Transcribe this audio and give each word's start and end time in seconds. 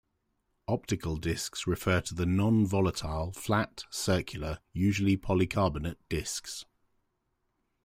Optical 0.67 1.15
discs 1.17 1.67
refer 1.67 2.01
to 2.01 2.15
the 2.15 2.25
non-volatile 2.25 3.33
flat, 3.33 3.83
circular, 3.91 4.57
usually 4.73 5.15
polycarbonate 5.15 5.97
discs. 6.09 6.65